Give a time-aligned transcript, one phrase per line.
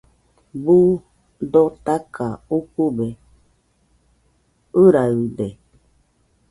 [0.63, 0.87] Buu
[1.51, 3.07] dotaka ukube
[4.81, 5.47] ɨraɨde